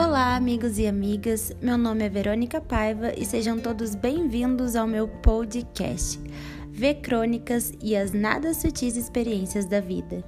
[0.00, 1.52] Olá, amigos e amigas.
[1.60, 6.20] Meu nome é Verônica Paiva e sejam todos bem-vindos ao meu podcast
[6.68, 10.24] V Crônicas e as nada sutis experiências da vida.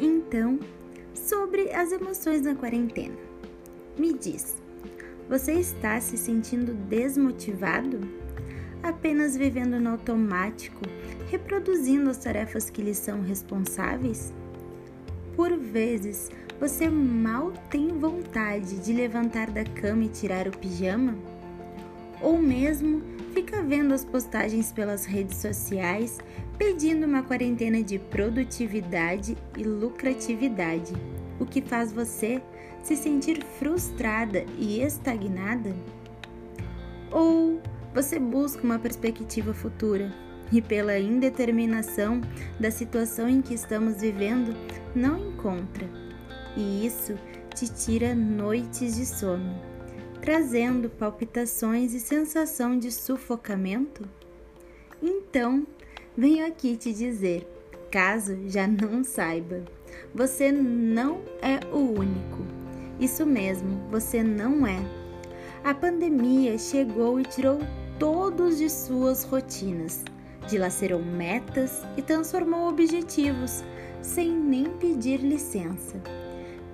[0.00, 0.60] Então,
[1.14, 3.16] sobre as emoções na quarentena.
[3.98, 4.56] Me diz,
[5.28, 7.98] você está se sentindo desmotivado?
[8.86, 10.80] Apenas vivendo no automático,
[11.28, 14.32] reproduzindo as tarefas que lhe são responsáveis?
[15.34, 21.16] Por vezes, você mal tem vontade de levantar da cama e tirar o pijama?
[22.22, 23.02] Ou mesmo
[23.34, 26.18] fica vendo as postagens pelas redes sociais
[26.56, 30.94] pedindo uma quarentena de produtividade e lucratividade,
[31.40, 32.40] o que faz você
[32.84, 35.74] se sentir frustrada e estagnada?
[37.10, 37.60] Ou
[37.96, 40.12] você busca uma perspectiva futura
[40.52, 42.20] e, pela indeterminação
[42.60, 44.54] da situação em que estamos vivendo,
[44.94, 45.88] não encontra?
[46.54, 47.18] E isso
[47.54, 49.58] te tira noites de sono,
[50.20, 54.06] trazendo palpitações e sensação de sufocamento?
[55.02, 55.66] Então,
[56.14, 57.48] venho aqui te dizer,
[57.90, 59.64] caso já não saiba,
[60.14, 62.44] você não é o único.
[63.00, 64.84] Isso mesmo, você não é.
[65.64, 67.58] A pandemia chegou e tirou
[67.98, 70.04] todos de suas rotinas,
[70.48, 73.64] dilacerou metas e transformou objetivos
[74.02, 76.00] sem nem pedir licença.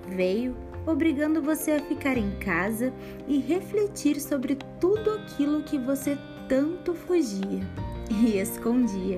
[0.07, 2.93] Veio obrigando você a ficar em casa
[3.27, 7.61] e refletir sobre tudo aquilo que você tanto fugia
[8.09, 9.17] e escondia,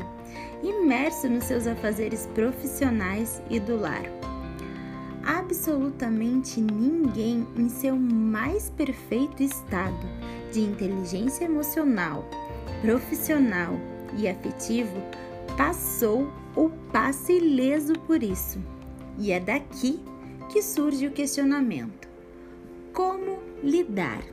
[0.64, 4.06] imerso nos seus afazeres profissionais e do lar
[5.26, 10.08] absolutamente ninguém em seu mais perfeito estado
[10.56, 12.26] de inteligência emocional,
[12.82, 13.78] profissional
[14.18, 14.96] e afetivo
[15.58, 18.58] passou ou passa ileso por isso.
[19.20, 20.00] E é daqui
[20.50, 22.08] que surge o questionamento:
[22.94, 24.24] como lidar?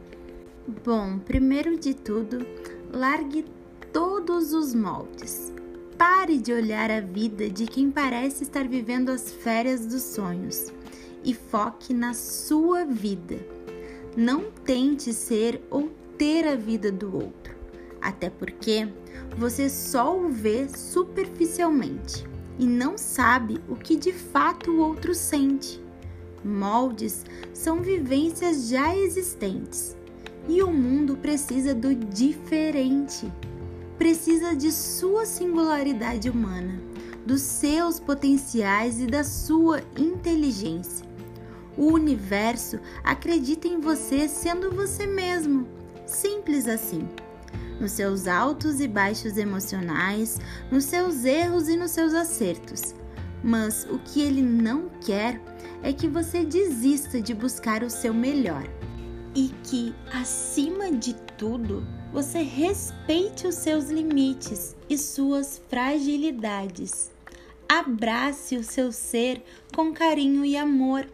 [0.85, 2.47] Bom, primeiro de tudo,
[2.93, 3.45] largue
[3.93, 5.53] todos os moldes.
[5.99, 10.73] Pare de olhar a vida de quem parece estar vivendo as férias dos sonhos
[11.25, 13.39] e foque na sua vida.
[14.17, 15.91] Não tente ser ou
[16.23, 17.53] ter a vida do outro,
[18.01, 18.89] até porque
[19.37, 22.25] você só o vê superficialmente
[22.57, 25.83] e não sabe o que de fato o outro sente.
[26.45, 29.97] Moldes são vivências já existentes
[30.49, 33.29] e o mundo precisa do diferente.
[33.99, 36.81] Precisa de sua singularidade humana,
[37.27, 41.05] dos seus potenciais e da sua inteligência.
[41.77, 45.82] O universo acredita em você sendo você mesmo.
[46.07, 47.09] Simples assim.
[47.81, 50.39] Nos seus altos e baixos emocionais,
[50.71, 52.95] nos seus erros e nos seus acertos.
[53.43, 55.41] Mas o que ele não quer
[55.83, 58.65] é que você desista de buscar o seu melhor
[59.35, 67.11] e que, acima de tudo, você respeite os seus limites e suas fragilidades.
[67.69, 69.43] Abrace o seu ser
[69.75, 71.07] com carinho e amor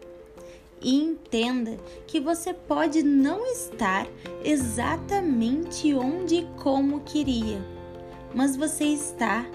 [0.81, 4.07] e entenda que você pode não estar
[4.43, 7.61] exatamente onde e como queria,
[8.33, 9.45] mas você está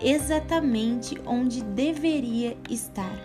[0.00, 3.18] exatamente onde deveria estar,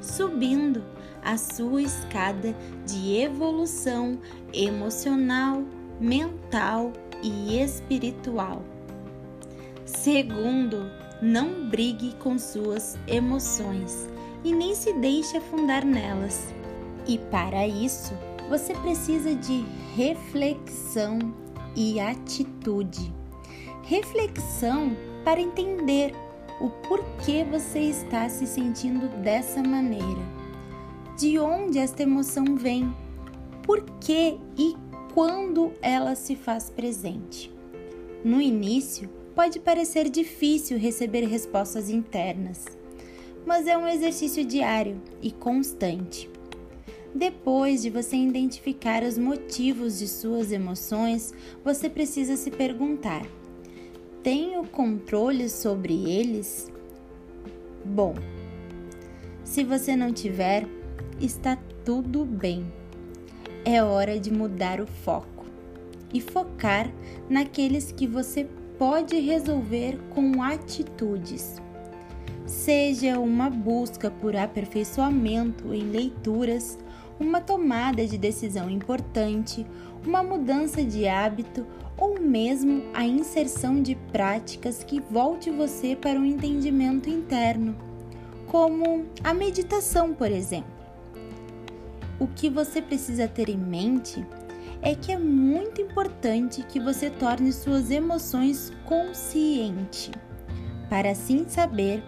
[0.00, 0.84] subindo
[1.22, 2.54] a sua escada
[2.86, 4.18] de evolução
[4.52, 5.64] emocional,
[6.00, 8.62] mental e espiritual.
[9.84, 14.08] Segundo, não brigue com suas emoções
[14.44, 16.54] e nem se deixe afundar nelas.
[17.06, 18.14] E para isso,
[18.48, 21.18] você precisa de reflexão
[21.74, 23.12] e atitude.
[23.82, 26.12] Reflexão para entender
[26.60, 30.36] o porquê você está se sentindo dessa maneira.
[31.18, 32.94] De onde esta emoção vem?
[33.62, 34.74] Por que e
[35.14, 37.52] quando ela se faz presente?
[38.24, 42.64] No início, pode parecer difícil receber respostas internas,
[43.44, 46.28] mas é um exercício diário e constante.
[47.16, 51.32] Depois de você identificar os motivos de suas emoções,
[51.64, 53.26] você precisa se perguntar:
[54.22, 56.70] tenho controle sobre eles?
[57.82, 58.14] Bom,
[59.42, 60.68] se você não tiver,
[61.18, 62.70] está tudo bem.
[63.64, 65.46] É hora de mudar o foco
[66.12, 66.92] e focar
[67.30, 68.46] naqueles que você
[68.78, 71.62] pode resolver com atitudes.
[72.44, 76.78] Seja uma busca por aperfeiçoamento em leituras
[77.18, 79.66] uma tomada de decisão importante,
[80.06, 81.66] uma mudança de hábito
[81.96, 87.74] ou mesmo a inserção de práticas que volte você para um entendimento interno,
[88.46, 90.76] como a meditação, por exemplo.
[92.18, 94.24] O que você precisa ter em mente
[94.82, 100.10] é que é muito importante que você torne suas emoções consciente,
[100.88, 102.02] para assim saber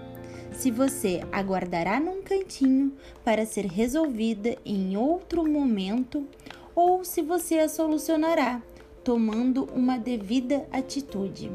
[0.53, 2.93] se você aguardará num cantinho
[3.25, 6.27] para ser resolvida em outro momento
[6.75, 8.63] ou se você a solucionará
[9.09, 11.51] tomando uma devida atitude.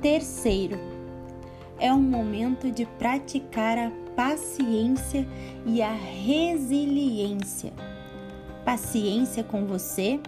[0.00, 0.78] Terceiro,
[1.80, 5.26] é um momento de praticar a paciência
[5.66, 7.72] e a resiliência.
[8.64, 10.20] Paciência com você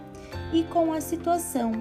[0.51, 1.71] e com a situação.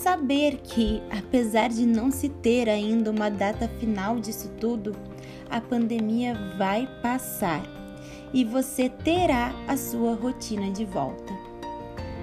[0.00, 4.96] Saber que, apesar de não se ter ainda uma data final disso tudo,
[5.50, 7.62] a pandemia vai passar
[8.32, 11.34] e você terá a sua rotina de volta.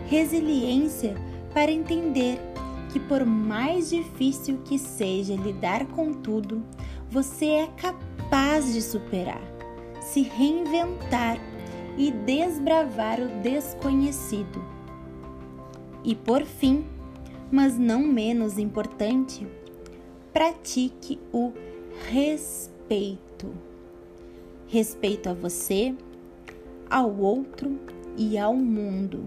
[0.07, 1.13] Resiliência
[1.53, 2.39] para entender
[2.91, 6.63] que, por mais difícil que seja lidar com tudo,
[7.07, 9.43] você é capaz de superar,
[10.01, 11.37] se reinventar
[11.95, 14.65] e desbravar o desconhecido.
[16.03, 16.96] E por fim,
[17.51, 19.47] mas não menos importante,
[20.33, 21.53] pratique o
[22.09, 23.53] respeito.
[24.67, 25.95] Respeito a você,
[26.89, 27.79] ao outro
[28.17, 29.25] e ao mundo.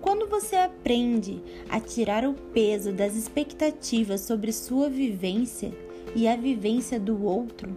[0.00, 5.72] Quando você aprende a tirar o peso das expectativas sobre sua vivência
[6.16, 7.76] e a vivência do outro,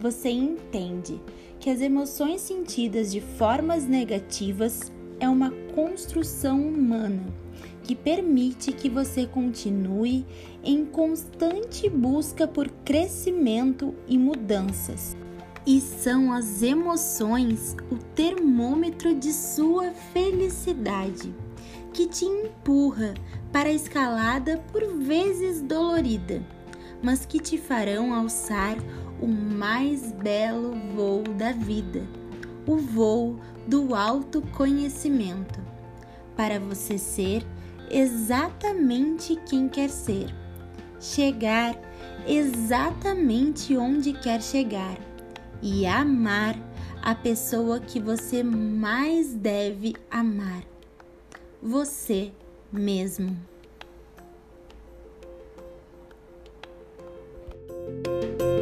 [0.00, 1.20] você entende
[1.60, 7.22] que as emoções sentidas de formas negativas é uma construção humana
[7.88, 10.26] que permite que você continue
[10.62, 15.16] em constante busca por crescimento e mudanças.
[15.66, 21.34] E são as emoções o termômetro de sua felicidade,
[21.92, 23.14] que te empurra
[23.50, 26.42] para a escalada por vezes dolorida,
[27.02, 28.76] mas que te farão alçar
[29.20, 32.06] o mais belo voo da vida,
[32.68, 35.58] o voo do autoconhecimento,
[36.36, 37.44] para você ser
[37.90, 40.26] exatamente quem quer ser,
[41.00, 41.74] chegar
[42.26, 44.98] exatamente onde quer chegar
[45.62, 46.54] e amar
[47.02, 50.62] a pessoa que você mais deve amar.
[51.62, 52.30] Você
[52.70, 53.36] mesmo.
[57.88, 58.57] thank you